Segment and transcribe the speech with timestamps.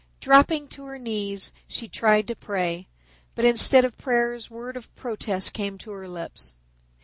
[0.19, 2.87] Dropping to her knees, she tried to pray,
[3.35, 6.55] but instead of prayers words of protest came to her lips.